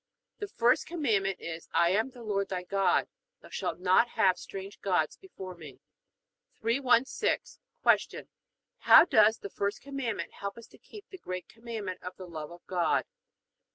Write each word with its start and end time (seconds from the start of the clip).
The 0.39 0.47
first 0.47 0.87
Commandment 0.87 1.39
is: 1.39 1.69
I 1.75 1.91
am 1.91 2.09
the 2.09 2.23
Lord 2.23 2.49
thy 2.49 2.63
God: 2.63 3.07
thou 3.43 3.49
shalt 3.49 3.79
not 3.79 4.07
have 4.09 4.39
strange 4.39 4.81
gods 4.81 5.15
before 5.15 5.53
Me. 5.53 5.79
316. 6.59 7.37
Q. 8.09 8.27
How 8.79 9.05
does 9.05 9.37
the 9.37 9.51
first 9.51 9.79
Commandment 9.79 10.33
help 10.33 10.57
us 10.57 10.65
to 10.69 10.79
keep 10.79 11.07
the 11.11 11.19
great 11.19 11.47
Commandment 11.47 12.01
of 12.01 12.15
the 12.17 12.25
love 12.25 12.49
of 12.51 12.65
God? 12.65 13.05